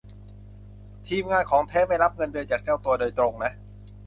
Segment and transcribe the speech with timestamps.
[1.07, 3.53] ทีมงาน ของแท้ ไม่รับเงินเดือนจากเจ้าตัวโดยตรงนะ